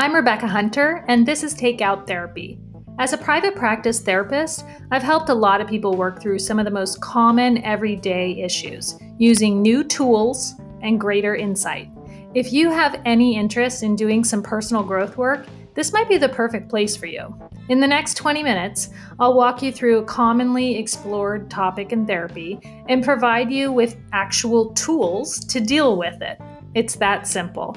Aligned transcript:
I'm 0.00 0.14
Rebecca 0.14 0.46
Hunter, 0.46 1.04
and 1.08 1.28
this 1.28 1.44
is 1.44 1.54
Takeout 1.54 2.06
Therapy. 2.06 2.58
As 2.98 3.12
a 3.12 3.18
private 3.18 3.54
practice 3.54 4.00
therapist, 4.00 4.64
I've 4.90 5.02
helped 5.02 5.28
a 5.28 5.34
lot 5.34 5.60
of 5.60 5.68
people 5.68 5.94
work 5.94 6.22
through 6.22 6.38
some 6.38 6.58
of 6.58 6.64
the 6.64 6.70
most 6.70 7.02
common 7.02 7.62
everyday 7.64 8.40
issues 8.40 8.98
using 9.18 9.60
new 9.60 9.84
tools 9.84 10.54
and 10.80 10.98
greater 10.98 11.36
insight. 11.36 11.90
If 12.32 12.50
you 12.50 12.70
have 12.70 13.02
any 13.04 13.36
interest 13.36 13.82
in 13.82 13.94
doing 13.94 14.24
some 14.24 14.42
personal 14.42 14.82
growth 14.82 15.18
work, 15.18 15.44
this 15.74 15.92
might 15.92 16.08
be 16.08 16.16
the 16.16 16.30
perfect 16.30 16.70
place 16.70 16.96
for 16.96 17.04
you. 17.04 17.38
In 17.68 17.78
the 17.78 17.86
next 17.86 18.14
20 18.14 18.42
minutes, 18.42 18.88
I'll 19.18 19.34
walk 19.34 19.62
you 19.62 19.70
through 19.70 19.98
a 19.98 20.04
commonly 20.04 20.78
explored 20.78 21.50
topic 21.50 21.92
in 21.92 22.06
therapy 22.06 22.58
and 22.88 23.04
provide 23.04 23.52
you 23.52 23.70
with 23.70 23.98
actual 24.14 24.72
tools 24.72 25.40
to 25.40 25.60
deal 25.60 25.98
with 25.98 26.22
it. 26.22 26.40
It's 26.74 26.94
that 26.94 27.26
simple. 27.26 27.76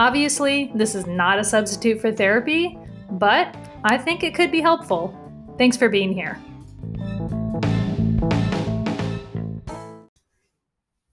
Obviously, 0.00 0.72
this 0.74 0.94
is 0.94 1.06
not 1.06 1.38
a 1.38 1.44
substitute 1.44 2.00
for 2.00 2.10
therapy, 2.10 2.78
but 3.10 3.54
I 3.84 3.98
think 3.98 4.24
it 4.24 4.34
could 4.34 4.50
be 4.50 4.62
helpful. 4.62 5.14
Thanks 5.58 5.76
for 5.76 5.90
being 5.90 6.10
here. 6.10 6.40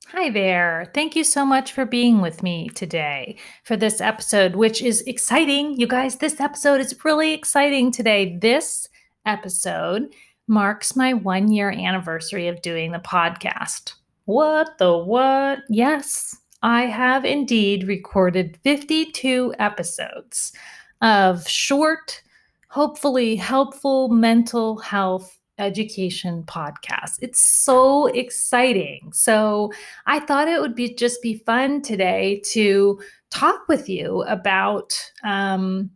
Hi 0.08 0.30
there. 0.30 0.90
Thank 0.94 1.18
you 1.18 1.26
so 1.26 1.46
much 1.46 1.74
for 1.74 1.86
being 1.86 2.22
with 2.22 2.42
me 2.44 2.70
today 2.70 3.36
for 3.66 3.76
this 3.76 4.00
episode, 4.00 4.56
which 4.56 4.82
is 4.82 5.02
exciting. 5.02 5.78
You 5.78 5.86
guys, 5.86 6.16
this 6.16 6.40
episode 6.40 6.80
is 6.80 6.98
really 7.04 7.34
exciting 7.34 7.92
today. 7.92 8.38
This 8.38 8.88
episode 9.26 10.14
marks 10.48 10.96
my 10.96 11.14
one 11.14 11.52
year 11.52 11.72
anniversary 11.72 12.48
of 12.48 12.62
doing 12.62 12.94
the 12.94 13.00
podcast. 13.00 13.96
What 14.24 14.78
the 14.78 14.98
what? 14.98 15.60
Yes, 15.68 16.38
I 16.64 16.84
have 16.84 17.24
indeed 17.26 17.88
recorded 17.88 18.58
52 18.64 19.54
episodes 19.60 20.54
of 21.02 21.48
short, 21.48 22.22
hopefully 22.70 23.36
helpful 23.36 24.10
mental 24.10 24.78
health 24.80 25.40
education 25.60 26.44
podcasts. 26.44 27.18
It's 27.22 27.40
so 27.40 28.08
exciting. 28.08 29.12
So, 29.14 29.72
I 30.06 30.20
thought 30.20 30.48
it 30.48 30.62
would 30.62 30.76
be 30.76 30.94
just 30.94 31.22
be 31.22 31.38
fun 31.46 31.82
today 31.82 32.42
to 32.46 33.00
talk 33.30 33.68
with 33.68 33.90
you 33.90 34.24
about 34.24 35.00
um, 35.24 35.92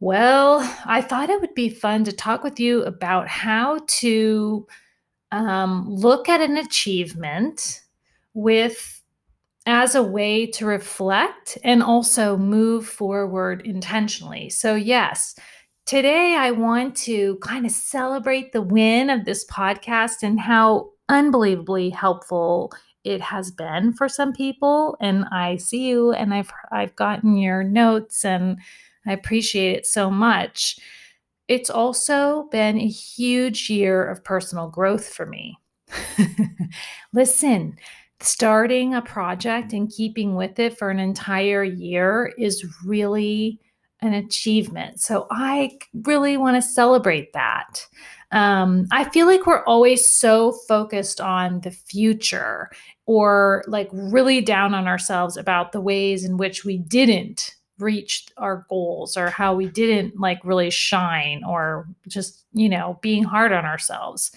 well, 0.00 0.58
I 0.84 1.00
thought 1.00 1.30
it 1.30 1.40
would 1.40 1.54
be 1.54 1.68
fun 1.68 2.02
to 2.04 2.12
talk 2.12 2.42
with 2.42 2.58
you 2.58 2.82
about 2.82 3.28
how 3.28 3.78
to 3.86 4.66
um, 5.30 5.88
look 5.88 6.28
at 6.28 6.40
an 6.40 6.56
achievement 6.56 7.82
with 8.34 9.01
as 9.66 9.94
a 9.94 10.02
way 10.02 10.46
to 10.46 10.66
reflect 10.66 11.56
and 11.62 11.82
also 11.82 12.36
move 12.36 12.86
forward 12.86 13.62
intentionally. 13.64 14.50
So, 14.50 14.74
yes, 14.74 15.34
today 15.86 16.34
I 16.36 16.50
want 16.50 16.96
to 16.98 17.36
kind 17.42 17.66
of 17.66 17.72
celebrate 17.72 18.52
the 18.52 18.62
win 18.62 19.10
of 19.10 19.24
this 19.24 19.44
podcast 19.46 20.22
and 20.22 20.40
how 20.40 20.90
unbelievably 21.08 21.90
helpful 21.90 22.72
it 23.04 23.20
has 23.20 23.50
been 23.50 23.92
for 23.92 24.08
some 24.08 24.32
people 24.32 24.96
and 25.00 25.24
I 25.32 25.56
see 25.56 25.88
you 25.88 26.12
and 26.12 26.32
I've 26.32 26.52
I've 26.70 26.94
gotten 26.94 27.36
your 27.36 27.64
notes 27.64 28.24
and 28.24 28.58
I 29.06 29.12
appreciate 29.12 29.76
it 29.76 29.86
so 29.86 30.10
much. 30.10 30.78
It's 31.48 31.68
also 31.68 32.48
been 32.52 32.78
a 32.78 32.86
huge 32.86 33.68
year 33.68 34.08
of 34.08 34.22
personal 34.22 34.68
growth 34.68 35.08
for 35.08 35.26
me. 35.26 35.58
Listen, 37.12 37.76
starting 38.24 38.94
a 38.94 39.02
project 39.02 39.72
and 39.72 39.90
keeping 39.90 40.34
with 40.34 40.58
it 40.58 40.78
for 40.78 40.90
an 40.90 40.98
entire 40.98 41.64
year 41.64 42.32
is 42.38 42.64
really 42.84 43.60
an 44.00 44.14
achievement. 44.14 45.00
So 45.00 45.26
I 45.30 45.78
really 46.02 46.36
want 46.36 46.56
to 46.56 46.62
celebrate 46.62 47.32
that. 47.32 47.86
Um, 48.32 48.86
I 48.90 49.04
feel 49.10 49.26
like 49.26 49.46
we're 49.46 49.64
always 49.64 50.04
so 50.06 50.52
focused 50.66 51.20
on 51.20 51.60
the 51.60 51.70
future 51.70 52.70
or 53.06 53.62
like 53.66 53.88
really 53.92 54.40
down 54.40 54.74
on 54.74 54.88
ourselves 54.88 55.36
about 55.36 55.72
the 55.72 55.80
ways 55.80 56.24
in 56.24 56.36
which 56.38 56.64
we 56.64 56.78
didn't 56.78 57.54
reach 57.78 58.26
our 58.38 58.66
goals 58.68 59.16
or 59.16 59.28
how 59.28 59.54
we 59.54 59.66
didn't 59.66 60.18
like 60.18 60.40
really 60.44 60.70
shine 60.70 61.42
or 61.44 61.86
just, 62.08 62.44
you 62.52 62.68
know, 62.68 62.98
being 63.02 63.22
hard 63.22 63.52
on 63.52 63.64
ourselves. 63.64 64.32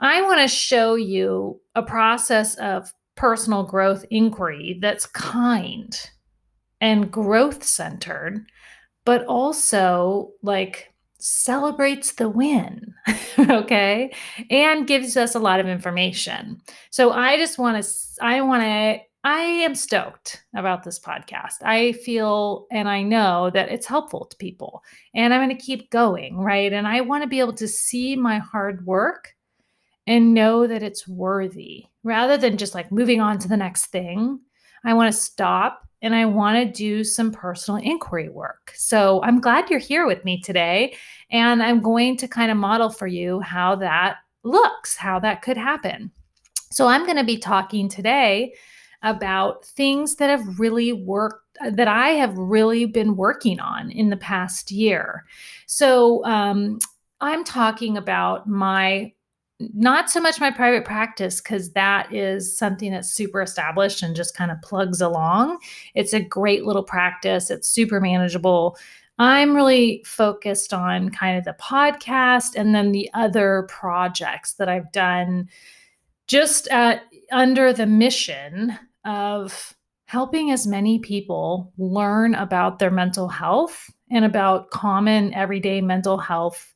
I 0.00 0.22
want 0.22 0.40
to 0.40 0.48
show 0.48 0.94
you 0.94 1.60
a 1.74 1.82
process 1.82 2.54
of 2.56 2.92
personal 3.16 3.64
growth 3.64 4.04
inquiry 4.10 4.78
that's 4.80 5.06
kind 5.06 5.94
and 6.80 7.12
growth 7.12 7.62
centered, 7.62 8.46
but 9.04 9.24
also 9.26 10.32
like 10.42 10.94
celebrates 11.18 12.12
the 12.12 12.30
win, 12.30 12.94
okay? 13.38 14.10
And 14.50 14.86
gives 14.86 15.18
us 15.18 15.34
a 15.34 15.38
lot 15.38 15.60
of 15.60 15.68
information. 15.68 16.62
So 16.90 17.12
I 17.12 17.36
just 17.36 17.58
want 17.58 17.82
to, 17.82 17.90
I 18.22 18.40
want 18.40 18.62
to, 18.62 19.00
I 19.22 19.40
am 19.42 19.74
stoked 19.74 20.42
about 20.56 20.82
this 20.82 20.98
podcast. 20.98 21.56
I 21.62 21.92
feel 21.92 22.66
and 22.72 22.88
I 22.88 23.02
know 23.02 23.50
that 23.50 23.68
it's 23.68 23.86
helpful 23.86 24.24
to 24.24 24.36
people, 24.38 24.82
and 25.14 25.34
I'm 25.34 25.46
going 25.46 25.54
to 25.54 25.62
keep 25.62 25.90
going, 25.90 26.38
right? 26.38 26.72
And 26.72 26.88
I 26.88 27.02
want 27.02 27.22
to 27.22 27.28
be 27.28 27.40
able 27.40 27.52
to 27.54 27.68
see 27.68 28.16
my 28.16 28.38
hard 28.38 28.86
work 28.86 29.34
and 30.10 30.34
know 30.34 30.66
that 30.66 30.82
it's 30.82 31.06
worthy 31.06 31.86
rather 32.02 32.36
than 32.36 32.56
just 32.56 32.74
like 32.74 32.90
moving 32.90 33.20
on 33.20 33.38
to 33.38 33.46
the 33.46 33.56
next 33.56 33.86
thing. 33.86 34.40
I 34.84 34.92
want 34.92 35.14
to 35.14 35.16
stop 35.16 35.86
and 36.02 36.16
I 36.16 36.24
want 36.24 36.56
to 36.56 36.72
do 36.72 37.04
some 37.04 37.30
personal 37.30 37.80
inquiry 37.80 38.28
work. 38.28 38.72
So 38.74 39.22
I'm 39.22 39.40
glad 39.40 39.70
you're 39.70 39.78
here 39.78 40.08
with 40.08 40.24
me 40.24 40.40
today. 40.40 40.96
And 41.30 41.62
I'm 41.62 41.80
going 41.80 42.16
to 42.16 42.26
kind 42.26 42.50
of 42.50 42.56
model 42.56 42.90
for 42.90 43.06
you 43.06 43.38
how 43.38 43.76
that 43.76 44.16
looks, 44.42 44.96
how 44.96 45.20
that 45.20 45.42
could 45.42 45.56
happen. 45.56 46.10
So 46.72 46.88
I'm 46.88 47.04
going 47.04 47.18
to 47.18 47.22
be 47.22 47.38
talking 47.38 47.88
today 47.88 48.54
about 49.02 49.64
things 49.64 50.16
that 50.16 50.28
have 50.28 50.58
really 50.58 50.92
worked 50.92 51.56
that 51.62 51.86
I 51.86 52.08
have 52.08 52.36
really 52.36 52.84
been 52.84 53.14
working 53.14 53.60
on 53.60 53.92
in 53.92 54.10
the 54.10 54.16
past 54.16 54.72
year. 54.72 55.24
So 55.66 56.24
um, 56.24 56.80
I'm 57.20 57.44
talking 57.44 57.96
about 57.96 58.48
my 58.48 59.12
not 59.74 60.10
so 60.10 60.20
much 60.20 60.40
my 60.40 60.50
private 60.50 60.84
practice 60.84 61.40
because 61.40 61.72
that 61.72 62.12
is 62.12 62.56
something 62.56 62.92
that's 62.92 63.12
super 63.12 63.42
established 63.42 64.02
and 64.02 64.16
just 64.16 64.36
kind 64.36 64.50
of 64.50 64.60
plugs 64.62 65.00
along. 65.00 65.58
It's 65.94 66.14
a 66.14 66.20
great 66.20 66.64
little 66.64 66.82
practice, 66.82 67.50
it's 67.50 67.68
super 67.68 68.00
manageable. 68.00 68.76
I'm 69.18 69.54
really 69.54 70.02
focused 70.06 70.72
on 70.72 71.10
kind 71.10 71.36
of 71.36 71.44
the 71.44 71.56
podcast 71.60 72.56
and 72.56 72.74
then 72.74 72.92
the 72.92 73.10
other 73.12 73.66
projects 73.68 74.54
that 74.54 74.70
I've 74.70 74.90
done 74.92 75.50
just 76.26 76.68
at, 76.68 77.02
under 77.30 77.74
the 77.74 77.86
mission 77.86 78.78
of 79.04 79.76
helping 80.06 80.50
as 80.50 80.66
many 80.66 80.98
people 80.98 81.70
learn 81.76 82.34
about 82.34 82.78
their 82.78 82.90
mental 82.90 83.28
health 83.28 83.90
and 84.10 84.24
about 84.24 84.70
common 84.70 85.34
everyday 85.34 85.82
mental 85.82 86.16
health 86.16 86.74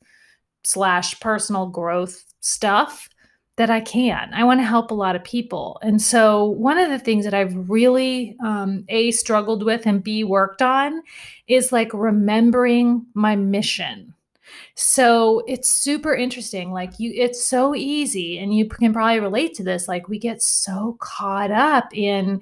slash 0.65 1.19
personal 1.21 1.67
growth 1.67 2.34
stuff 2.45 3.09
that 3.57 3.71
I 3.71 3.81
can. 3.81 4.31
I 4.35 4.43
want 4.45 4.61
to 4.61 4.65
help 4.65 4.91
a 4.91 4.95
lot 4.95 5.15
of 5.15 5.23
people. 5.23 5.79
And 5.83 6.03
so, 6.03 6.45
one 6.45 6.79
of 6.79 6.91
the 6.91 6.99
things 6.99 7.25
that 7.25 7.35
I've 7.35 7.71
really, 7.71 8.37
um, 8.45 8.85
A, 8.89 9.13
struggled 9.13 9.65
with 9.65 9.87
and 9.87 10.03
B, 10.03 10.25
worked 10.25 10.61
on 10.61 11.03
is 11.47 11.73
like 11.73 11.93
remembering 11.95 13.07
my 13.15 13.37
mission. 13.37 14.15
So 14.75 15.43
it's 15.47 15.71
super 15.71 16.15
interesting. 16.15 16.73
Like 16.73 16.99
you, 16.99 17.13
it's 17.15 17.45
so 17.45 17.75
easy, 17.75 18.39
and 18.39 18.55
you 18.55 18.69
can 18.69 18.93
probably 18.93 19.21
relate 19.21 19.55
to 19.55 19.63
this. 19.63 19.89
Like 19.89 20.09
we 20.09 20.19
get 20.19 20.43
so 20.43 20.97
caught 21.01 21.51
up 21.51 21.95
in 21.97 22.41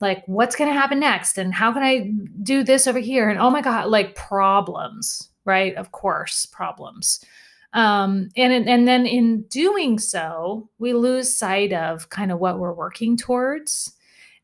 like 0.00 0.22
what's 0.26 0.56
going 0.56 0.70
to 0.70 0.78
happen 0.78 1.00
next, 1.00 1.38
and 1.38 1.54
how 1.54 1.72
can 1.72 1.82
I 1.82 2.12
do 2.42 2.62
this 2.62 2.86
over 2.86 2.98
here, 2.98 3.30
and 3.30 3.38
oh 3.38 3.50
my 3.50 3.62
god, 3.62 3.88
like 3.88 4.14
problems, 4.14 5.30
right? 5.44 5.74
Of 5.76 5.92
course, 5.92 6.46
problems. 6.46 7.24
Um, 7.72 8.30
and 8.36 8.68
and 8.68 8.88
then 8.88 9.06
in 9.06 9.42
doing 9.42 9.98
so, 9.98 10.68
we 10.78 10.92
lose 10.92 11.34
sight 11.34 11.72
of 11.72 12.08
kind 12.10 12.32
of 12.32 12.40
what 12.40 12.58
we're 12.58 12.74
working 12.74 13.16
towards. 13.16 13.94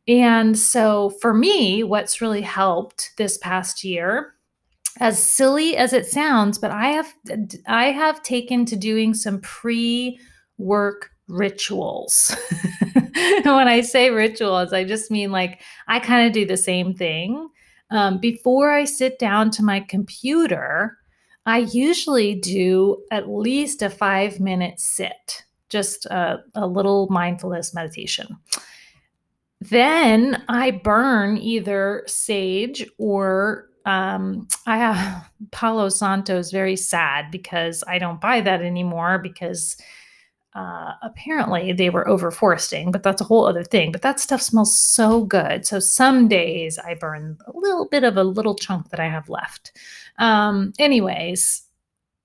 And 0.08 0.56
so 0.56 1.10
for 1.20 1.34
me, 1.34 1.82
what's 1.82 2.20
really 2.20 2.42
helped 2.42 3.12
this 3.18 3.38
past 3.38 3.82
year, 3.82 4.34
as 5.00 5.20
silly 5.20 5.76
as 5.76 5.92
it 5.92 6.06
sounds, 6.06 6.58
but 6.58 6.70
I 6.70 6.88
have 6.88 7.12
I 7.66 7.86
have 7.86 8.22
taken 8.22 8.64
to 8.66 8.76
doing 8.76 9.14
some 9.14 9.40
pre-work 9.40 11.10
rituals. 11.28 12.34
when 13.44 13.68
I 13.68 13.80
say 13.80 14.10
rituals, 14.10 14.72
I 14.72 14.84
just 14.84 15.10
mean 15.10 15.32
like 15.32 15.60
I 15.88 15.98
kind 15.98 16.26
of 16.26 16.32
do 16.32 16.46
the 16.46 16.56
same 16.56 16.94
thing. 16.94 17.48
Um, 17.90 18.18
before 18.18 18.72
I 18.72 18.84
sit 18.84 19.18
down 19.18 19.50
to 19.52 19.64
my 19.64 19.80
computer, 19.80 20.98
I 21.46 21.58
usually 21.58 22.34
do 22.34 23.02
at 23.10 23.30
least 23.30 23.80
a 23.80 23.88
five 23.88 24.40
minute 24.40 24.80
sit, 24.80 25.44
just 25.68 26.04
a, 26.06 26.42
a 26.54 26.66
little 26.66 27.06
mindfulness 27.08 27.72
meditation. 27.72 28.36
Then 29.60 30.42
I 30.48 30.72
burn 30.72 31.38
either 31.38 32.04
sage 32.06 32.86
or 32.98 33.68
um, 33.86 34.48
I 34.66 34.78
have 34.78 35.30
Palo 35.52 35.88
Santo 35.88 36.36
is 36.36 36.50
very 36.50 36.74
sad 36.74 37.30
because 37.30 37.84
I 37.86 37.98
don't 37.98 38.20
buy 38.20 38.40
that 38.40 38.60
anymore 38.60 39.18
because 39.18 39.76
uh, 40.56 40.94
apparently 41.02 41.70
they 41.74 41.90
were 41.90 42.06
overforesting, 42.06 42.90
but 42.90 43.02
that's 43.02 43.20
a 43.20 43.24
whole 43.24 43.46
other 43.46 43.62
thing. 43.62 43.92
But 43.92 44.00
that 44.00 44.18
stuff 44.18 44.40
smells 44.40 44.80
so 44.80 45.22
good. 45.22 45.66
So 45.66 45.78
some 45.78 46.28
days 46.28 46.78
I 46.78 46.94
burn 46.94 47.36
a 47.46 47.52
little 47.54 47.86
bit 47.86 48.04
of 48.04 48.16
a 48.16 48.24
little 48.24 48.54
chunk 48.54 48.88
that 48.88 48.98
I 48.98 49.06
have 49.06 49.28
left. 49.28 49.72
Um, 50.18 50.72
anyways, 50.78 51.62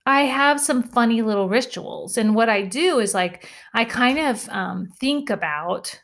I 0.06 0.22
have 0.22 0.62
some 0.62 0.82
funny 0.82 1.22
little 1.22 1.50
rituals. 1.50 2.18
And 2.18 2.34
what 2.34 2.48
I 2.48 2.62
do 2.62 3.00
is 3.00 3.14
like, 3.14 3.50
I 3.74 3.84
kind 3.84 4.18
of 4.18 4.48
um, 4.48 4.88
think 4.98 5.30
about 5.30 6.00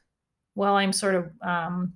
while 0.54 0.76
I'm 0.76 0.92
sort 0.92 1.16
of, 1.16 1.32
um, 1.42 1.94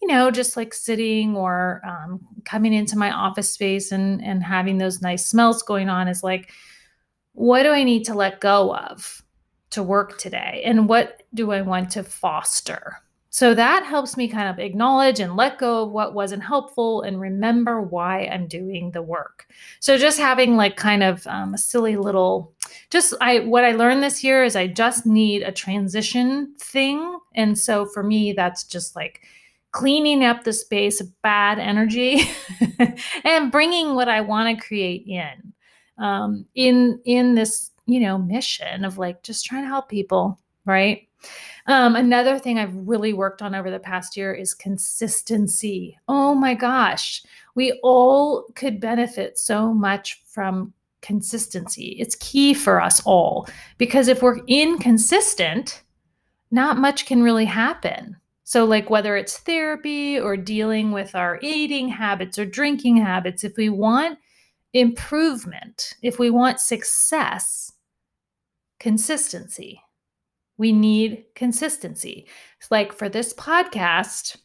you 0.00 0.08
know, 0.08 0.30
just 0.30 0.56
like 0.56 0.72
sitting 0.72 1.36
or 1.36 1.82
um, 1.86 2.20
coming 2.46 2.72
into 2.72 2.96
my 2.96 3.10
office 3.10 3.50
space 3.50 3.92
and, 3.92 4.24
and 4.24 4.42
having 4.42 4.78
those 4.78 5.02
nice 5.02 5.26
smells 5.26 5.62
going 5.62 5.90
on 5.90 6.08
is 6.08 6.22
like, 6.22 6.50
what 7.34 7.64
do 7.64 7.70
I 7.70 7.84
need 7.84 8.04
to 8.04 8.14
let 8.14 8.40
go 8.40 8.74
of? 8.74 9.20
To 9.74 9.82
work 9.82 10.18
today 10.18 10.62
and 10.64 10.88
what 10.88 11.22
do 11.34 11.52
I 11.52 11.62
want 11.62 11.90
to 11.92 12.02
foster? 12.02 12.96
So 13.34 13.52
that 13.52 13.84
helps 13.84 14.16
me 14.16 14.28
kind 14.28 14.48
of 14.48 14.60
acknowledge 14.60 15.18
and 15.18 15.34
let 15.34 15.58
go 15.58 15.82
of 15.82 15.90
what 15.90 16.14
wasn't 16.14 16.44
helpful 16.44 17.02
and 17.02 17.20
remember 17.20 17.82
why 17.82 18.26
I'm 18.26 18.46
doing 18.46 18.92
the 18.92 19.02
work. 19.02 19.48
So 19.80 19.98
just 19.98 20.20
having 20.20 20.56
like 20.56 20.76
kind 20.76 21.02
of 21.02 21.26
um, 21.26 21.52
a 21.52 21.58
silly 21.58 21.96
little, 21.96 22.54
just 22.90 23.12
I 23.20 23.40
what 23.40 23.64
I 23.64 23.72
learned 23.72 24.04
this 24.04 24.22
year 24.22 24.44
is 24.44 24.54
I 24.54 24.68
just 24.68 25.04
need 25.04 25.42
a 25.42 25.50
transition 25.50 26.54
thing, 26.60 27.18
and 27.34 27.58
so 27.58 27.86
for 27.86 28.04
me 28.04 28.34
that's 28.34 28.62
just 28.62 28.94
like 28.94 29.22
cleaning 29.72 30.22
up 30.22 30.44
the 30.44 30.52
space 30.52 31.00
of 31.00 31.08
bad 31.22 31.58
energy 31.58 32.20
and 33.24 33.50
bringing 33.50 33.96
what 33.96 34.08
I 34.08 34.20
want 34.20 34.56
to 34.56 34.64
create 34.64 35.08
in 35.08 35.52
um, 35.98 36.46
in 36.54 37.00
in 37.04 37.34
this 37.34 37.72
you 37.86 38.00
know, 38.00 38.18
mission 38.18 38.84
of 38.84 38.98
like 38.98 39.22
just 39.22 39.44
trying 39.44 39.62
to 39.62 39.68
help 39.68 39.88
people, 39.88 40.38
right? 40.64 41.06
Um, 41.66 41.96
another 41.96 42.38
thing 42.38 42.58
I've 42.58 42.74
really 42.74 43.12
worked 43.12 43.40
on 43.40 43.54
over 43.54 43.70
the 43.70 43.78
past 43.78 44.16
year 44.16 44.32
is 44.34 44.52
consistency. 44.52 45.98
Oh 46.08 46.34
my 46.34 46.54
gosh, 46.54 47.22
we 47.54 47.78
all 47.82 48.44
could 48.54 48.80
benefit 48.80 49.38
so 49.38 49.72
much 49.72 50.22
from 50.26 50.72
consistency. 51.00 51.96
It's 51.98 52.16
key 52.16 52.54
for 52.54 52.80
us 52.80 53.00
all 53.04 53.48
because 53.78 54.08
if 54.08 54.22
we're 54.22 54.40
inconsistent, 54.46 55.82
not 56.50 56.78
much 56.78 57.06
can 57.06 57.22
really 57.22 57.44
happen. 57.44 58.16
So, 58.44 58.64
like 58.64 58.90
whether 58.90 59.16
it's 59.16 59.38
therapy 59.38 60.18
or 60.20 60.36
dealing 60.36 60.92
with 60.92 61.14
our 61.14 61.38
eating 61.42 61.88
habits 61.88 62.38
or 62.38 62.44
drinking 62.44 62.98
habits, 62.98 63.42
if 63.42 63.56
we 63.56 63.70
want 63.70 64.18
improvement, 64.74 65.94
if 66.02 66.18
we 66.18 66.30
want 66.30 66.60
success, 66.60 67.72
consistency. 68.78 69.80
We 70.56 70.72
need 70.72 71.24
consistency. 71.34 72.26
It's 72.60 72.70
like 72.70 72.92
for 72.92 73.08
this 73.08 73.32
podcast, 73.34 74.36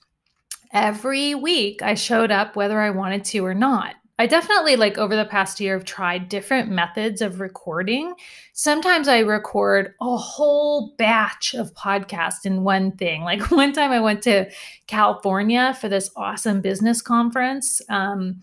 every 0.74 1.36
week 1.36 1.81
I 1.81 1.94
showed 1.94 2.31
up 2.31 2.56
whether 2.56 2.80
I 2.80 2.90
wanted 2.90 3.26
to 3.26 3.46
or 3.46 3.54
not. 3.54 3.96
I 4.20 4.26
definitely 4.26 4.76
like 4.76 4.98
over 4.98 5.16
the 5.16 5.24
past 5.24 5.62
year 5.62 5.78
have 5.78 5.86
tried 5.86 6.28
different 6.28 6.70
methods 6.70 7.22
of 7.22 7.40
recording. 7.40 8.14
Sometimes 8.52 9.08
I 9.08 9.20
record 9.20 9.94
a 10.02 10.18
whole 10.18 10.94
batch 10.98 11.54
of 11.54 11.74
podcasts 11.74 12.46
in 12.46 12.66
one 12.66 12.92
thing. 12.92 13.24
Like 13.24 13.42
one 13.52 13.72
time 13.72 13.92
I 13.92 14.02
went 14.02 14.22
to 14.24 14.50
California 14.88 15.74
for 15.80 15.88
this 15.88 16.12
awesome 16.18 16.60
business 16.60 17.02
conference. 17.02 17.81
Um, 17.88 18.42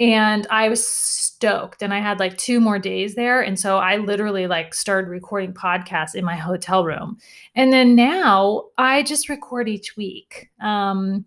and 0.00 0.46
I 0.50 0.68
was 0.68 0.86
stoked 0.86 1.82
and 1.82 1.94
I 1.94 2.00
had 2.00 2.18
like 2.18 2.36
two 2.36 2.60
more 2.60 2.78
days 2.78 3.14
there 3.14 3.40
and 3.40 3.58
so 3.58 3.78
I 3.78 3.96
literally 3.98 4.46
like 4.46 4.74
started 4.74 5.08
recording 5.08 5.52
podcasts 5.52 6.14
in 6.14 6.24
my 6.24 6.36
hotel 6.36 6.84
room. 6.84 7.18
And 7.54 7.72
then 7.72 7.94
now 7.94 8.64
I 8.76 9.02
just 9.02 9.28
record 9.28 9.68
each 9.68 9.96
week. 9.96 10.50
Um 10.60 11.24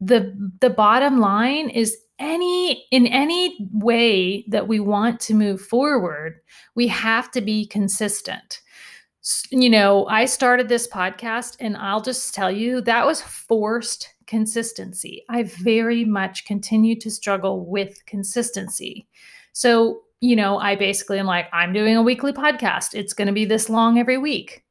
the 0.00 0.34
the 0.60 0.70
bottom 0.70 1.20
line 1.20 1.70
is 1.70 1.96
any 2.18 2.86
in 2.90 3.06
any 3.06 3.56
way 3.72 4.44
that 4.48 4.68
we 4.68 4.80
want 4.80 5.20
to 5.20 5.34
move 5.34 5.60
forward, 5.60 6.40
we 6.74 6.86
have 6.88 7.30
to 7.32 7.40
be 7.40 7.66
consistent 7.66 8.60
you 9.50 9.68
know, 9.68 10.06
I 10.06 10.24
started 10.24 10.68
this 10.68 10.88
podcast 10.88 11.56
and 11.60 11.76
I'll 11.76 12.00
just 12.00 12.34
tell 12.34 12.50
you 12.50 12.80
that 12.82 13.06
was 13.06 13.20
forced 13.20 14.08
consistency. 14.30 15.24
I 15.28 15.42
very 15.42 16.04
much 16.04 16.44
continue 16.44 16.98
to 17.00 17.10
struggle 17.10 17.66
with 17.66 18.06
consistency. 18.06 19.08
So, 19.52 20.02
you 20.20 20.36
know, 20.36 20.56
I 20.58 20.76
basically 20.76 21.18
am 21.18 21.26
like, 21.26 21.46
I'm 21.52 21.72
doing 21.72 21.96
a 21.96 22.02
weekly 22.02 22.32
podcast. 22.32 22.94
It's 22.94 23.12
going 23.12 23.26
to 23.26 23.34
be 23.34 23.44
this 23.44 23.68
long 23.68 23.98
every 23.98 24.18
week. 24.18 24.64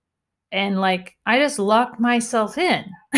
And 0.54 0.80
like, 0.80 1.18
I 1.26 1.40
just 1.40 1.60
locked 1.60 2.00
myself 2.00 2.58
in. 2.58 2.86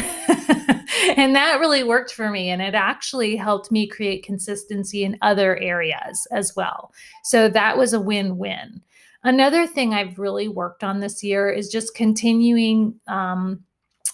and 1.15 1.35
that 1.35 1.59
really 1.59 1.83
worked 1.83 2.11
for 2.11 2.31
me. 2.31 2.49
And 2.49 2.59
it 2.59 2.73
actually 2.73 3.35
helped 3.35 3.71
me 3.71 3.85
create 3.85 4.25
consistency 4.25 5.03
in 5.03 5.19
other 5.21 5.57
areas 5.57 6.25
as 6.31 6.55
well. 6.55 6.91
So 7.23 7.49
that 7.49 7.77
was 7.77 7.93
a 7.93 8.01
win 8.01 8.37
win. 8.37 8.81
Another 9.23 9.67
thing 9.67 9.93
I've 9.93 10.17
really 10.17 10.47
worked 10.47 10.83
on 10.83 11.01
this 11.01 11.23
year 11.23 11.51
is 11.51 11.69
just 11.69 11.93
continuing 11.93 12.99
um, 13.07 13.63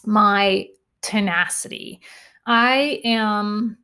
my 0.06 0.68
tenacity. 1.02 2.02
I 2.46 3.02
am 3.04 3.78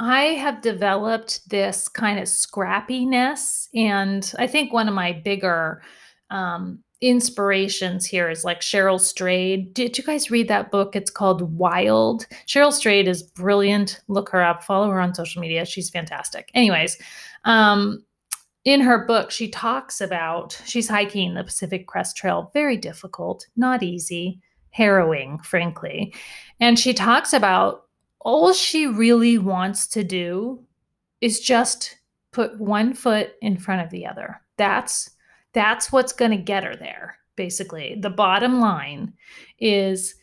I 0.00 0.22
have 0.22 0.62
developed 0.62 1.46
this 1.50 1.86
kind 1.86 2.18
of 2.18 2.24
scrappiness. 2.24 3.68
And 3.74 4.32
I 4.38 4.46
think 4.46 4.72
one 4.72 4.88
of 4.88 4.94
my 4.94 5.12
bigger 5.12 5.82
um, 6.30 6.82
inspirations 7.02 8.06
here 8.06 8.30
is 8.30 8.42
like 8.42 8.60
Cheryl 8.60 8.98
Strayed. 8.98 9.74
Did 9.74 9.98
you 9.98 10.04
guys 10.04 10.30
read 10.30 10.48
that 10.48 10.70
book? 10.70 10.96
It's 10.96 11.10
called 11.10 11.56
Wild. 11.56 12.26
Cheryl 12.46 12.72
Strayed 12.72 13.08
is 13.08 13.22
brilliant. 13.22 14.00
Look 14.08 14.30
her 14.30 14.42
up, 14.42 14.64
follow 14.64 14.90
her 14.90 15.00
on 15.00 15.14
social 15.14 15.42
media. 15.42 15.66
She's 15.66 15.90
fantastic. 15.90 16.50
Anyways, 16.54 16.96
um, 17.44 18.02
in 18.64 18.80
her 18.80 19.06
book, 19.06 19.30
she 19.30 19.48
talks 19.48 20.00
about 20.00 20.60
she's 20.64 20.88
hiking 20.88 21.34
the 21.34 21.44
Pacific 21.44 21.86
Crest 21.86 22.16
Trail, 22.16 22.50
very 22.54 22.76
difficult, 22.76 23.46
not 23.56 23.82
easy, 23.82 24.40
harrowing, 24.70 25.38
frankly. 25.40 26.14
And 26.60 26.78
she 26.78 26.94
talks 26.94 27.32
about 27.32 27.86
all 28.20 28.52
she 28.52 28.86
really 28.86 29.38
wants 29.38 29.86
to 29.88 30.04
do 30.04 30.64
is 31.20 31.40
just 31.40 31.96
put 32.32 32.58
one 32.60 32.94
foot 32.94 33.32
in 33.42 33.56
front 33.56 33.82
of 33.82 33.90
the 33.90 34.06
other. 34.06 34.40
That's 34.56 35.10
that's 35.52 35.90
what's 35.90 36.12
going 36.12 36.30
to 36.30 36.36
get 36.36 36.64
her 36.64 36.76
there. 36.76 37.18
Basically, 37.36 37.96
the 38.00 38.10
bottom 38.10 38.60
line 38.60 39.14
is 39.58 40.14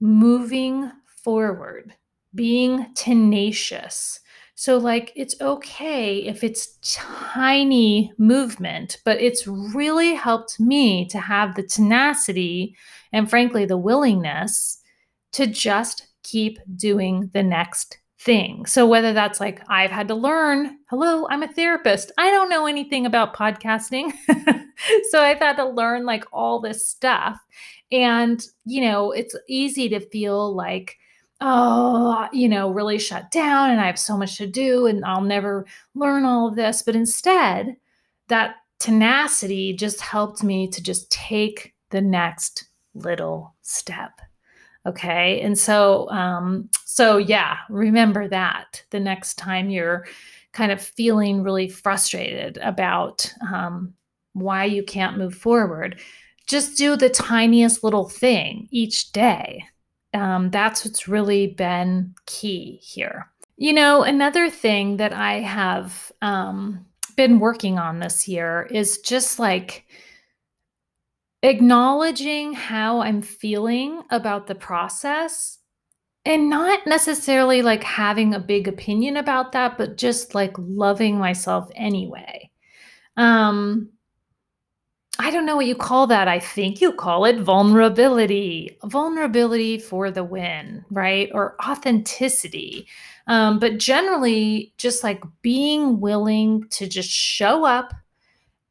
moving 0.00 0.90
forward, 1.22 1.94
being 2.34 2.92
tenacious, 2.94 4.20
so, 4.60 4.76
like, 4.76 5.12
it's 5.14 5.40
okay 5.40 6.16
if 6.16 6.42
it's 6.42 6.78
tiny 6.82 8.12
movement, 8.18 9.00
but 9.04 9.20
it's 9.20 9.46
really 9.46 10.14
helped 10.14 10.58
me 10.58 11.06
to 11.10 11.20
have 11.20 11.54
the 11.54 11.62
tenacity 11.62 12.76
and, 13.12 13.30
frankly, 13.30 13.66
the 13.66 13.76
willingness 13.76 14.82
to 15.34 15.46
just 15.46 16.08
keep 16.24 16.58
doing 16.74 17.30
the 17.34 17.42
next 17.44 17.98
thing. 18.18 18.66
So, 18.66 18.84
whether 18.84 19.12
that's 19.12 19.38
like 19.38 19.62
I've 19.68 19.92
had 19.92 20.08
to 20.08 20.16
learn, 20.16 20.78
hello, 20.90 21.28
I'm 21.30 21.44
a 21.44 21.52
therapist. 21.52 22.10
I 22.18 22.28
don't 22.32 22.50
know 22.50 22.66
anything 22.66 23.06
about 23.06 23.36
podcasting. 23.36 24.10
so, 25.10 25.22
I've 25.22 25.38
had 25.38 25.54
to 25.58 25.68
learn 25.68 26.04
like 26.04 26.24
all 26.32 26.58
this 26.58 26.84
stuff. 26.84 27.38
And, 27.92 28.44
you 28.64 28.80
know, 28.80 29.12
it's 29.12 29.36
easy 29.48 29.88
to 29.90 30.00
feel 30.00 30.52
like, 30.52 30.96
oh, 31.40 32.28
you 32.32 32.48
know, 32.48 32.70
really 32.70 32.98
shut 32.98 33.30
down 33.30 33.70
and 33.70 33.80
I 33.80 33.86
have 33.86 33.98
so 33.98 34.16
much 34.16 34.36
to 34.38 34.46
do 34.46 34.86
and 34.86 35.04
I'll 35.04 35.22
never 35.22 35.66
learn 35.94 36.24
all 36.24 36.48
of 36.48 36.56
this. 36.56 36.82
But 36.82 36.96
instead, 36.96 37.76
that 38.28 38.56
tenacity 38.80 39.72
just 39.72 40.00
helped 40.00 40.42
me 40.42 40.68
to 40.68 40.82
just 40.82 41.10
take 41.10 41.74
the 41.90 42.00
next 42.00 42.68
little 42.94 43.54
step. 43.62 44.20
Okay. 44.86 45.40
And 45.40 45.58
so, 45.58 46.08
um, 46.10 46.68
so 46.84 47.18
yeah, 47.18 47.58
remember 47.68 48.28
that 48.28 48.82
the 48.90 49.00
next 49.00 49.34
time 49.34 49.70
you're 49.70 50.06
kind 50.52 50.72
of 50.72 50.80
feeling 50.80 51.42
really 51.42 51.68
frustrated 51.68 52.58
about 52.58 53.32
um, 53.52 53.92
why 54.32 54.64
you 54.64 54.82
can't 54.82 55.18
move 55.18 55.34
forward, 55.34 56.00
just 56.46 56.78
do 56.78 56.96
the 56.96 57.10
tiniest 57.10 57.84
little 57.84 58.08
thing 58.08 58.66
each 58.70 59.12
day 59.12 59.62
um, 60.14 60.50
that's 60.50 60.84
what's 60.84 61.08
really 61.08 61.48
been 61.48 62.14
key 62.26 62.80
here. 62.82 63.30
You 63.56 63.72
know, 63.72 64.02
another 64.02 64.50
thing 64.50 64.98
that 64.98 65.12
I 65.12 65.40
have 65.40 66.12
um, 66.22 66.86
been 67.16 67.40
working 67.40 67.78
on 67.78 67.98
this 67.98 68.28
year 68.28 68.68
is 68.70 68.98
just 68.98 69.38
like 69.38 69.84
acknowledging 71.42 72.52
how 72.52 73.00
I'm 73.00 73.22
feeling 73.22 74.02
about 74.10 74.46
the 74.46 74.54
process 74.54 75.58
and 76.24 76.50
not 76.50 76.86
necessarily 76.86 77.62
like 77.62 77.82
having 77.82 78.34
a 78.34 78.40
big 78.40 78.68
opinion 78.68 79.16
about 79.16 79.52
that, 79.52 79.78
but 79.78 79.96
just 79.96 80.34
like 80.34 80.54
loving 80.58 81.18
myself 81.18 81.68
anyway. 81.74 82.50
Um, 83.16 83.90
I 85.20 85.30
don't 85.30 85.46
know 85.46 85.56
what 85.56 85.66
you 85.66 85.74
call 85.74 86.06
that. 86.06 86.28
I 86.28 86.38
think 86.38 86.80
you 86.80 86.92
call 86.92 87.24
it 87.24 87.40
vulnerability. 87.40 88.78
Vulnerability 88.84 89.78
for 89.78 90.10
the 90.10 90.22
win, 90.22 90.84
right? 90.90 91.28
Or 91.34 91.56
authenticity. 91.66 92.86
Um, 93.26 93.58
but 93.58 93.78
generally, 93.78 94.72
just 94.78 95.02
like 95.02 95.22
being 95.42 96.00
willing 96.00 96.68
to 96.70 96.86
just 96.86 97.10
show 97.10 97.64
up 97.64 97.92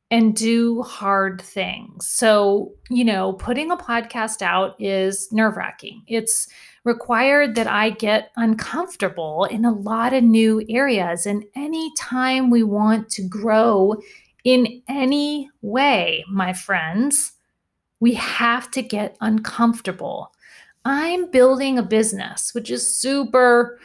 and 0.09 0.35
do 0.35 0.81
hard 0.83 1.41
things. 1.41 2.07
So, 2.07 2.73
you 2.89 3.03
know, 3.03 3.33
putting 3.33 3.71
a 3.71 3.77
podcast 3.77 4.41
out 4.41 4.79
is 4.79 5.29
nerve 5.33 5.57
wracking. 5.57 6.03
It's 6.07 6.47
required 6.85 7.55
that 7.55 7.67
I 7.67 7.89
get 7.89 8.31
uncomfortable 8.37 9.43
in 9.45 9.65
a 9.65 9.73
lot 9.73 10.13
of 10.13 10.23
new 10.23 10.63
areas. 10.69 11.25
And 11.25 11.43
anytime 11.55 12.49
we 12.49 12.63
want 12.63 13.09
to 13.11 13.23
grow 13.23 13.97
in 14.47 14.81
any 14.87 15.49
way, 15.61 16.23
my 16.29 16.53
friends, 16.53 17.33
we 17.99 18.13
have 18.13 18.71
to 18.71 18.81
get 18.81 19.17
uncomfortable. 19.19 20.31
I'm 20.85 21.29
building 21.29 21.77
a 21.77 21.83
business, 21.83 22.53
which 22.53 22.71
is 22.71 22.95
super 22.95 23.77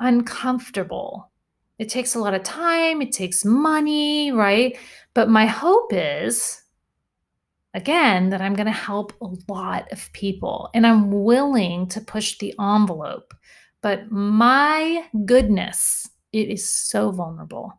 uncomfortable. 0.00 1.30
It 1.78 1.90
takes 1.90 2.14
a 2.14 2.18
lot 2.18 2.32
of 2.32 2.42
time, 2.44 3.02
it 3.02 3.12
takes 3.12 3.44
money, 3.44 4.32
right? 4.32 4.78
But 5.12 5.28
my 5.28 5.44
hope 5.44 5.92
is, 5.92 6.62
again, 7.74 8.30
that 8.30 8.40
I'm 8.40 8.54
going 8.54 8.64
to 8.64 8.72
help 8.72 9.12
a 9.20 9.52
lot 9.52 9.92
of 9.92 10.10
people 10.14 10.70
and 10.72 10.86
I'm 10.86 11.10
willing 11.10 11.88
to 11.88 12.00
push 12.00 12.38
the 12.38 12.54
envelope. 12.58 13.34
But 13.82 14.10
my 14.10 15.04
goodness, 15.26 16.08
it 16.32 16.48
is 16.48 16.66
so 16.66 17.10
vulnerable. 17.10 17.78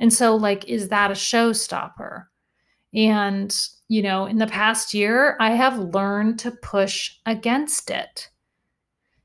And 0.00 0.12
so, 0.12 0.36
like, 0.36 0.66
is 0.66 0.88
that 0.88 1.10
a 1.10 1.14
showstopper? 1.14 2.26
And, 2.94 3.54
you 3.88 4.02
know, 4.02 4.26
in 4.26 4.38
the 4.38 4.46
past 4.46 4.94
year, 4.94 5.36
I 5.40 5.50
have 5.52 5.78
learned 5.78 6.38
to 6.40 6.52
push 6.52 7.16
against 7.26 7.90
it. 7.90 8.30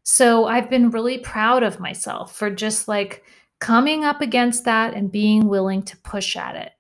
So 0.04 0.46
I've 0.46 0.70
been 0.70 0.90
really 0.90 1.20
proud 1.20 1.64
of 1.64 1.80
myself 1.80 2.36
for 2.36 2.50
just 2.50 2.88
like 2.88 3.24
coming 3.60 4.04
up 4.04 4.22
against 4.22 4.66
that 4.66 4.94
and 4.94 5.12
being 5.12 5.48
willing 5.48 5.82
to 5.84 5.98
push 5.98 6.36
at 6.36 6.56
it. 6.56 6.74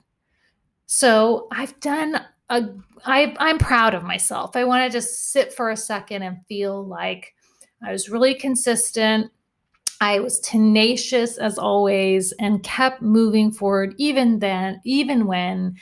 So 0.86 1.48
I've 1.52 1.80
done 1.80 2.22
a, 2.50 2.70
I, 3.06 3.34
I'm 3.40 3.58
proud 3.58 3.94
of 3.94 4.04
myself. 4.04 4.56
I 4.56 4.66
want 4.66 4.86
to 4.86 4.96
just 4.96 5.32
sit 5.32 5.54
for 5.54 5.70
a 5.70 5.78
second 5.78 6.24
and 6.24 6.46
feel 6.48 6.86
like 6.86 7.34
I 7.82 7.92
was 7.92 8.10
really 8.10 8.36
consistent. 8.36 9.32
I 10.04 10.20
was 10.20 10.42
tenacious 10.42 11.38
as 11.38 11.58
always 11.58 12.34
and 12.34 12.62
kept 12.62 13.02
moving 13.02 13.54
forward 13.54 13.96
even 13.98 14.40
then, 14.40 14.82
even 14.84 15.28
when 15.28 15.76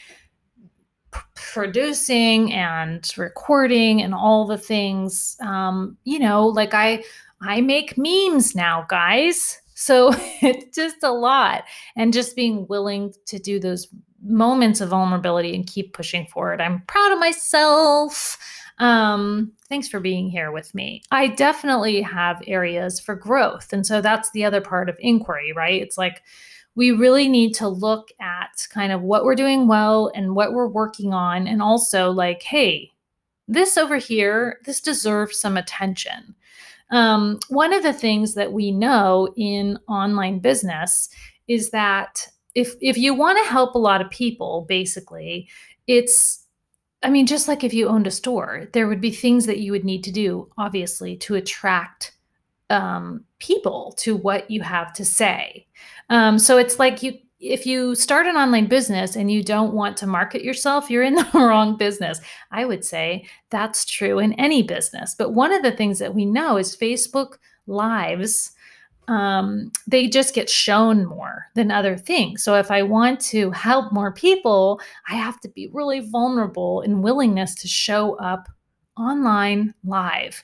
p- 1.11 1.19
producing 1.33 2.53
and 2.53 3.09
recording 3.17 3.99
and 3.99 4.13
all 4.13 4.45
the 4.45 4.59
things 4.59 5.35
um, 5.41 5.97
you 6.03 6.19
know 6.19 6.45
like 6.45 6.75
i 6.75 7.03
i 7.41 7.61
make 7.61 7.97
memes 7.97 8.53
now 8.55 8.85
guys. 8.89 9.57
So 9.73 10.11
it's 10.43 10.75
just 10.75 10.97
a 11.01 11.11
lot. 11.11 11.63
And 11.95 12.13
just 12.13 12.35
being 12.35 12.67
willing 12.67 13.15
to 13.25 13.39
do 13.39 13.59
those 13.59 13.87
moments 14.23 14.81
of 14.81 14.89
vulnerability 14.89 15.55
and 15.55 15.65
keep 15.65 15.93
pushing 15.93 16.27
forward. 16.27 16.61
I'm 16.61 16.83
proud 16.85 17.11
of 17.11 17.17
myself 17.19 18.37
um, 18.81 19.51
thanks 19.69 19.87
for 19.87 19.99
being 19.99 20.27
here 20.27 20.51
with 20.51 20.73
me. 20.73 21.03
I 21.11 21.27
definitely 21.27 22.01
have 22.01 22.41
areas 22.47 22.99
for 22.99 23.13
growth. 23.13 23.71
And 23.71 23.85
so 23.85 24.01
that's 24.01 24.31
the 24.31 24.43
other 24.43 24.59
part 24.59 24.89
of 24.89 24.97
inquiry, 24.99 25.53
right? 25.53 25.79
It's 25.79 25.99
like 25.99 26.23
we 26.73 26.89
really 26.89 27.27
need 27.27 27.53
to 27.55 27.67
look 27.67 28.09
at 28.19 28.65
kind 28.71 28.91
of 28.91 29.03
what 29.03 29.23
we're 29.23 29.35
doing 29.35 29.67
well 29.67 30.11
and 30.15 30.35
what 30.35 30.53
we're 30.53 30.67
working 30.67 31.13
on. 31.13 31.47
And 31.47 31.61
also, 31.61 32.09
like, 32.09 32.41
hey, 32.41 32.91
this 33.47 33.77
over 33.77 33.97
here, 33.97 34.57
this 34.65 34.81
deserves 34.81 35.39
some 35.39 35.57
attention. 35.57 36.33
Um, 36.89 37.39
one 37.49 37.73
of 37.73 37.83
the 37.83 37.93
things 37.93 38.33
that 38.33 38.51
we 38.51 38.71
know 38.71 39.31
in 39.37 39.77
online 39.87 40.39
business 40.39 41.07
is 41.47 41.69
that 41.69 42.27
if 42.55 42.73
if 42.81 42.97
you 42.97 43.13
want 43.13 43.37
to 43.37 43.49
help 43.49 43.75
a 43.75 43.79
lot 43.79 44.01
of 44.01 44.09
people, 44.09 44.65
basically, 44.67 45.47
it's 45.85 46.40
I 47.03 47.09
mean, 47.09 47.25
just 47.25 47.47
like 47.47 47.63
if 47.63 47.73
you 47.73 47.87
owned 47.87 48.07
a 48.07 48.11
store, 48.11 48.67
there 48.73 48.87
would 48.87 49.01
be 49.01 49.11
things 49.11 49.45
that 49.47 49.59
you 49.59 49.71
would 49.71 49.85
need 49.85 50.03
to 50.03 50.11
do, 50.11 50.49
obviously, 50.57 51.17
to 51.17 51.35
attract 51.35 52.13
um, 52.69 53.25
people 53.39 53.93
to 53.99 54.15
what 54.15 54.49
you 54.49 54.61
have 54.61 54.93
to 54.93 55.05
say. 55.05 55.65
Um, 56.09 56.37
so 56.37 56.57
it's 56.57 56.79
like 56.79 57.01
you, 57.01 57.17
if 57.39 57.65
you 57.65 57.95
start 57.95 58.27
an 58.27 58.35
online 58.35 58.67
business 58.67 59.15
and 59.15 59.31
you 59.31 59.43
don't 59.43 59.73
want 59.73 59.97
to 59.97 60.07
market 60.07 60.43
yourself, 60.43 60.89
you're 60.89 61.03
in 61.03 61.15
the 61.15 61.29
wrong 61.33 61.75
business. 61.75 62.21
I 62.51 62.65
would 62.65 62.85
say 62.85 63.25
that's 63.49 63.85
true 63.85 64.19
in 64.19 64.33
any 64.33 64.61
business. 64.61 65.15
But 65.15 65.33
one 65.33 65.51
of 65.51 65.63
the 65.63 65.71
things 65.71 65.99
that 65.99 66.13
we 66.13 66.25
know 66.25 66.57
is 66.57 66.77
Facebook 66.77 67.37
Lives 67.67 68.51
um, 69.07 69.71
they 69.87 70.07
just 70.07 70.33
get 70.33 70.49
shown 70.49 71.05
more 71.05 71.47
than 71.55 71.71
other 71.71 71.97
things. 71.97 72.43
So 72.43 72.55
if 72.55 72.71
I 72.71 72.81
want 72.83 73.19
to 73.21 73.51
help 73.51 73.91
more 73.91 74.13
people, 74.13 74.79
I 75.09 75.15
have 75.15 75.39
to 75.41 75.49
be 75.49 75.69
really 75.73 75.99
vulnerable 75.99 76.81
in 76.81 77.01
willingness 77.01 77.55
to 77.55 77.67
show 77.67 78.15
up 78.15 78.47
online 78.97 79.73
live. 79.83 80.43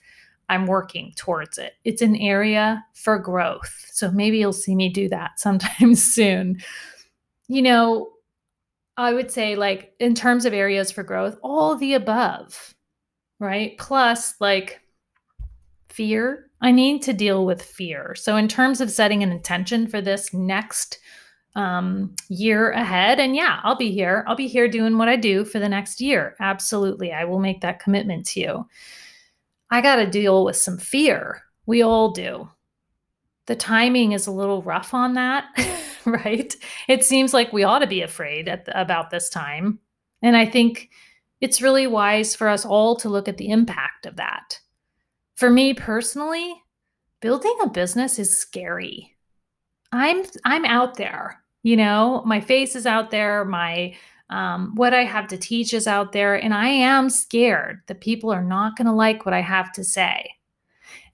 I'm 0.49 0.65
working 0.65 1.13
towards 1.15 1.57
it. 1.57 1.73
It's 1.83 2.01
an 2.01 2.15
area 2.15 2.83
for 2.93 3.19
growth. 3.19 3.85
So 3.91 4.11
maybe 4.11 4.37
you'll 4.37 4.53
see 4.53 4.75
me 4.75 4.89
do 4.89 5.09
that 5.09 5.31
sometime 5.39 5.95
soon. 5.95 6.59
You 7.47 7.61
know, 7.61 8.09
I 8.97 9.13
would 9.13 9.31
say, 9.31 9.55
like, 9.55 9.93
in 9.99 10.15
terms 10.15 10.45
of 10.45 10.53
areas 10.53 10.91
for 10.91 11.03
growth, 11.03 11.37
all 11.43 11.75
the 11.75 11.93
above, 11.93 12.73
right? 13.39 13.77
Plus, 13.77 14.33
like, 14.41 14.81
fear 15.97 16.47
I 16.61 16.71
need 16.71 17.01
to 17.03 17.13
deal 17.13 17.45
with 17.45 17.61
fear. 17.61 18.15
So, 18.15 18.35
in 18.35 18.47
terms 18.47 18.81
of 18.81 18.91
setting 18.91 19.21
an 19.21 19.31
intention 19.31 19.87
for 19.87 20.01
this 20.01 20.33
next 20.33 20.99
um, 21.55 22.15
year 22.29 22.71
ahead, 22.71 23.19
and 23.19 23.35
yeah, 23.35 23.59
I'll 23.63 23.77
be 23.77 23.91
here. 23.91 24.23
I'll 24.27 24.35
be 24.35 24.47
here 24.47 24.67
doing 24.67 24.97
what 24.97 25.09
I 25.09 25.15
do 25.15 25.45
for 25.45 25.59
the 25.59 25.69
next 25.69 26.01
year. 26.01 26.35
Absolutely. 26.39 27.11
I 27.11 27.25
will 27.25 27.39
make 27.39 27.61
that 27.61 27.79
commitment 27.79 28.25
to 28.27 28.39
you. 28.39 28.67
I 29.69 29.81
got 29.81 29.97
to 29.97 30.07
deal 30.07 30.45
with 30.45 30.55
some 30.55 30.77
fear. 30.77 31.43
We 31.65 31.81
all 31.83 32.11
do. 32.11 32.49
The 33.47 33.55
timing 33.55 34.13
is 34.13 34.27
a 34.27 34.31
little 34.31 34.61
rough 34.61 34.93
on 34.93 35.13
that, 35.13 35.45
right? 36.05 36.55
It 36.87 37.03
seems 37.03 37.33
like 37.33 37.53
we 37.53 37.63
ought 37.63 37.79
to 37.79 37.87
be 37.87 38.01
afraid 38.01 38.47
the, 38.47 38.79
about 38.79 39.09
this 39.09 39.29
time. 39.29 39.79
And 40.21 40.35
I 40.35 40.45
think 40.45 40.89
it's 41.39 41.61
really 41.61 41.87
wise 41.87 42.35
for 42.35 42.47
us 42.47 42.65
all 42.65 42.95
to 42.97 43.09
look 43.09 43.27
at 43.27 43.37
the 43.37 43.49
impact 43.49 44.05
of 44.05 44.15
that 44.15 44.59
for 45.37 45.49
me 45.49 45.73
personally, 45.73 46.61
building 47.21 47.55
a 47.63 47.69
business 47.69 48.19
is 48.19 48.37
scary. 48.37 49.15
I'm 49.91 50.25
I'm 50.43 50.65
out 50.65 50.95
there, 50.95 51.41
you 51.63 51.77
know, 51.77 52.23
my 52.25 52.41
face 52.41 52.75
is 52.75 52.85
out 52.85 53.11
there, 53.11 53.45
my 53.45 53.95
um, 54.29 54.73
what 54.75 54.93
I 54.93 55.05
have 55.05 55.27
to 55.29 55.37
teach 55.37 55.73
is 55.73 55.87
out 55.87 56.11
there, 56.11 56.35
and 56.35 56.53
I 56.53 56.67
am 56.67 57.09
scared 57.09 57.81
that 57.87 58.01
people 58.01 58.31
are 58.31 58.43
not 58.43 58.75
going 58.75 58.87
to 58.87 58.91
like 58.91 59.25
what 59.25 59.33
I 59.33 59.41
have 59.41 59.71
to 59.73 59.83
say. 59.85 60.29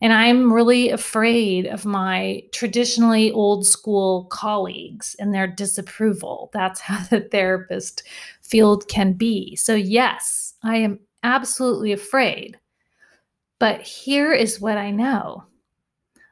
And 0.01 0.12
I'm 0.12 0.51
really 0.51 0.89
afraid 0.89 1.68
of 1.68 1.86
my 1.86 2.44
traditionally 2.51 3.32
old 3.32 3.65
school 3.65 4.25
colleagues 4.25 5.15
and 5.20 5.34
their 5.34 5.48
disapproval. 5.48 6.50
That's 6.53 6.80
how 6.82 7.03
the 7.06 7.22
therapist 7.22 8.03
field 8.42 8.88
can 8.88 9.13
be. 9.13 9.56
So, 9.56 9.75
yes, 9.75 10.56
I 10.63 10.77
am 10.77 11.00
absolutely 11.24 11.92
afraid. 11.92 12.58
But 13.63 13.82
here 13.82 14.34
is 14.34 14.60
what 14.60 14.77
I 14.77 14.91
know. 14.91 15.46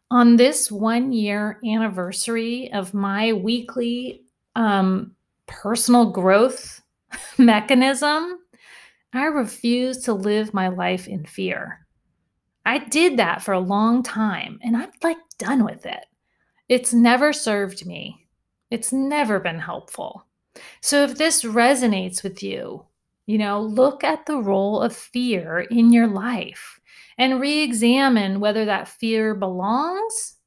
On 0.09 0.35
this 0.35 0.69
one 0.69 1.13
year 1.13 1.61
anniversary 1.65 2.69
of 2.73 2.93
my 2.93 3.31
weekly 3.31 4.25
um, 4.57 5.15
personal 5.47 6.11
growth 6.11 6.81
mechanism, 7.37 8.37
I 9.13 9.27
refuse 9.27 9.99
to 9.99 10.13
live 10.13 10.53
my 10.53 10.67
life 10.67 11.07
in 11.07 11.23
fear. 11.23 11.87
I 12.65 12.79
did 12.79 13.15
that 13.15 13.41
for 13.41 13.53
a 13.53 13.61
long 13.61 14.03
time 14.03 14.59
and 14.61 14.75
I'm 14.75 14.91
like 15.01 15.15
done 15.37 15.63
with 15.63 15.85
it. 15.85 16.03
It's 16.67 16.93
never 16.93 17.31
served 17.31 17.85
me, 17.85 18.27
it's 18.71 18.91
never 18.91 19.39
been 19.39 19.59
helpful. 19.59 20.25
So 20.81 21.05
if 21.05 21.17
this 21.17 21.45
resonates 21.45 22.23
with 22.23 22.43
you, 22.43 22.87
you 23.25 23.37
know, 23.37 23.61
look 23.61 24.03
at 24.03 24.25
the 24.25 24.41
role 24.41 24.81
of 24.81 24.93
fear 24.93 25.61
in 25.71 25.93
your 25.93 26.07
life 26.07 26.80
and 27.17 27.39
re 27.39 27.61
examine 27.61 28.39
whether 28.39 28.65
that 28.65 28.87
fear 28.87 29.35
belongs 29.35 30.37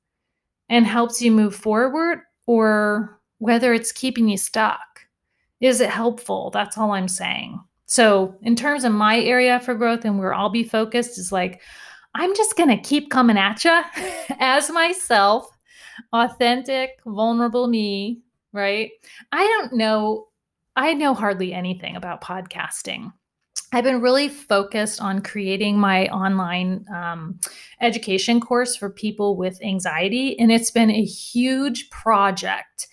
and 0.69 0.87
helps 0.87 1.21
you 1.21 1.31
move 1.31 1.55
forward 1.55 2.21
or 2.47 3.21
whether 3.39 3.73
it's 3.73 3.93
keeping 3.93 4.29
you 4.29 4.37
stuck. 4.37 4.81
Is 5.61 5.81
it 5.81 5.91
helpful? 5.91 6.51
That's 6.51 6.77
all 6.77 6.93
I'm 6.93 7.09
saying. 7.09 7.61
So, 7.87 8.37
in 8.43 8.57
terms 8.57 8.85
of 8.85 8.93
my 8.93 9.21
area 9.21 9.61
for 9.61 9.75
growth 9.75 10.05
and 10.05 10.19
where 10.19 10.35
I'll 10.35 10.51
be 10.51 10.65
focused, 10.65 11.19
is 11.19 11.31
like, 11.31 11.61
I'm 12.15 12.35
just 12.35 12.57
going 12.57 12.71
to 12.71 12.89
keep 12.89 13.11
coming 13.11 13.37
at 13.39 13.65
you 13.65 13.83
as 14.41 14.71
myself, 14.71 15.47
authentic, 16.13 16.91
vulnerable 17.07 17.67
me, 17.67 18.21
right? 18.53 18.91
I 19.33 19.45
don't 19.45 19.75
know, 19.75 20.29
I 20.77 20.95
know 20.95 21.15
hardly 21.15 21.53
anything 21.53 21.97
about 21.97 22.23
podcasting. 22.23 23.13
I've 23.75 23.83
been 23.83 24.01
really 24.01 24.29
focused 24.29 25.01
on 25.01 25.21
creating 25.21 25.81
my 25.81 26.07
online 26.07 26.87
um, 26.95 27.41
education 27.81 28.41
course 28.41 28.77
for 28.77 28.89
people 28.89 29.37
with 29.37 29.61
anxiety, 29.65 30.39
and 30.39 30.53
it's 30.53 30.71
been 30.71 30.93
a 30.93 31.05
huge 31.05 31.91
project. 31.91 32.87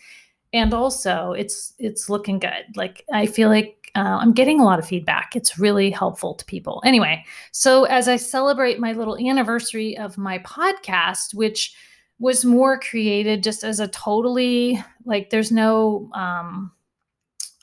And 0.53 0.73
also, 0.73 1.33
it's 1.33 1.73
it's 1.77 2.09
looking 2.09 2.39
good. 2.39 2.65
Like 2.75 3.05
I 3.13 3.27
feel 3.27 3.49
like 3.49 3.91
uh, 3.95 4.17
I'm 4.21 4.33
getting 4.33 4.59
a 4.59 4.65
lot 4.65 4.79
of 4.79 4.87
feedback. 4.87 5.35
It's 5.35 5.59
really 5.59 5.91
helpful 5.91 6.33
to 6.33 6.45
people. 6.45 6.81
Anyway, 6.83 7.25
so 7.51 7.83
as 7.83 8.07
I 8.07 8.15
celebrate 8.15 8.79
my 8.79 8.93
little 8.93 9.17
anniversary 9.17 9.95
of 9.95 10.17
my 10.17 10.39
podcast, 10.39 11.35
which 11.35 11.75
was 12.17 12.43
more 12.43 12.79
created 12.79 13.43
just 13.43 13.63
as 13.63 13.79
a 13.79 13.87
totally 13.87 14.83
like, 15.05 15.29
there's 15.29 15.51
no, 15.51 16.09
um, 16.13 16.71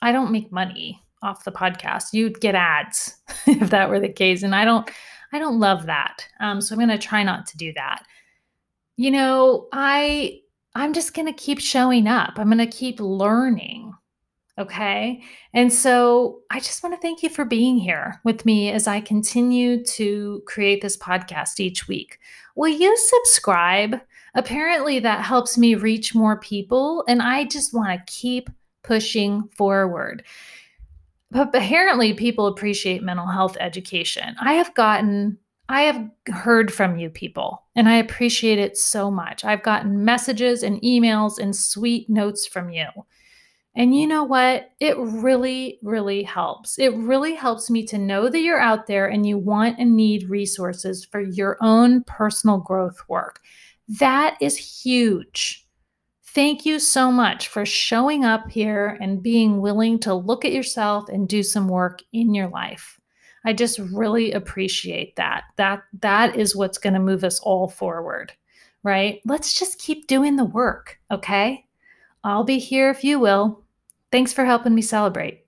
I 0.01 0.11
don't 0.13 0.31
make 0.31 0.51
money 0.51 1.01
off 1.21 1.43
the 1.43 1.51
podcast. 1.51 2.13
You'd 2.13 2.41
get 2.41 2.55
ads 2.55 3.15
if 3.45 3.69
that 3.69 3.89
were 3.89 3.99
the 3.99 4.09
case. 4.09 4.43
And 4.43 4.55
I 4.55 4.65
don't, 4.65 4.89
I 5.31 5.39
don't 5.39 5.59
love 5.59 5.85
that. 5.85 6.27
Um, 6.39 6.61
so 6.61 6.73
I'm 6.73 6.79
going 6.79 6.89
to 6.89 6.97
try 6.97 7.23
not 7.23 7.45
to 7.47 7.57
do 7.57 7.73
that. 7.73 8.03
You 8.97 9.11
know, 9.11 9.67
I, 9.71 10.41
I'm 10.75 10.93
just 10.93 11.13
going 11.13 11.27
to 11.27 11.33
keep 11.33 11.59
showing 11.59 12.07
up. 12.07 12.33
I'm 12.37 12.47
going 12.47 12.57
to 12.57 12.67
keep 12.67 12.99
learning. 12.99 13.93
Okay. 14.57 15.23
And 15.53 15.71
so 15.71 16.41
I 16.51 16.59
just 16.59 16.83
want 16.83 16.93
to 16.93 17.01
thank 17.01 17.23
you 17.23 17.29
for 17.29 17.45
being 17.45 17.77
here 17.77 18.19
with 18.25 18.45
me 18.45 18.71
as 18.71 18.87
I 18.87 18.99
continue 18.99 19.83
to 19.85 20.43
create 20.45 20.81
this 20.81 20.97
podcast 20.97 21.61
each 21.61 21.87
week. 21.87 22.19
Will 22.55 22.67
you 22.67 22.95
subscribe? 22.97 24.01
Apparently, 24.35 24.99
that 24.99 25.23
helps 25.23 25.57
me 25.57 25.75
reach 25.75 26.13
more 26.13 26.39
people. 26.39 27.05
And 27.07 27.21
I 27.21 27.45
just 27.45 27.73
want 27.73 27.89
to 27.89 28.11
keep 28.11 28.49
pushing 28.83 29.47
forward 29.55 30.23
but 31.31 31.55
apparently 31.55 32.13
people 32.13 32.47
appreciate 32.47 33.03
mental 33.03 33.27
health 33.27 33.57
education. 33.59 34.35
I 34.39 34.53
have 34.53 34.73
gotten 34.73 35.37
I 35.71 35.81
have 35.81 36.09
heard 36.29 36.73
from 36.73 36.97
you 36.97 37.11
people 37.11 37.61
and 37.75 37.87
I 37.87 37.97
appreciate 37.97 38.57
it 38.57 38.75
so 38.75 39.11
much. 39.11 39.45
I've 39.45 39.61
gotten 39.61 40.03
messages 40.03 40.63
and 40.63 40.81
emails 40.81 41.37
and 41.37 41.55
sweet 41.55 42.09
notes 42.09 42.47
from 42.47 42.71
you. 42.71 42.87
And 43.75 43.95
you 43.95 44.07
know 44.07 44.23
what? 44.23 44.71
It 44.79 44.97
really, 44.97 45.77
really 45.83 46.23
helps. 46.23 46.79
It 46.79 46.95
really 46.95 47.35
helps 47.35 47.69
me 47.69 47.85
to 47.85 47.99
know 47.99 48.29
that 48.29 48.41
you're 48.41 48.59
out 48.59 48.87
there 48.87 49.05
and 49.05 49.27
you 49.27 49.37
want 49.37 49.77
and 49.77 49.95
need 49.95 50.27
resources 50.27 51.05
for 51.05 51.21
your 51.21 51.55
own 51.61 52.03
personal 52.03 52.57
growth 52.57 53.03
work. 53.07 53.39
That 53.99 54.37
is 54.41 54.57
huge. 54.57 55.67
Thank 56.39 56.65
you 56.65 56.79
so 56.79 57.11
much 57.11 57.49
for 57.49 57.65
showing 57.65 58.23
up 58.23 58.49
here 58.49 58.97
and 59.01 59.21
being 59.21 59.59
willing 59.59 59.99
to 59.99 60.13
look 60.13 60.45
at 60.45 60.53
yourself 60.53 61.09
and 61.09 61.27
do 61.27 61.43
some 61.43 61.67
work 61.67 62.01
in 62.13 62.33
your 62.33 62.47
life. 62.47 62.97
I 63.43 63.51
just 63.51 63.77
really 63.77 64.31
appreciate 64.31 65.17
that. 65.17 65.43
That 65.57 65.83
that 65.99 66.37
is 66.37 66.55
what's 66.55 66.77
going 66.77 66.93
to 66.93 66.99
move 67.01 67.25
us 67.25 67.41
all 67.41 67.67
forward, 67.67 68.31
right? 68.83 69.19
Let's 69.25 69.53
just 69.53 69.81
keep 69.81 70.07
doing 70.07 70.37
the 70.37 70.45
work, 70.45 70.97
okay? 71.11 71.65
I'll 72.23 72.45
be 72.45 72.57
here 72.57 72.89
if 72.89 73.03
you 73.03 73.19
will. 73.19 73.61
Thanks 74.09 74.31
for 74.31 74.45
helping 74.45 74.73
me 74.73 74.81
celebrate. 74.81 75.43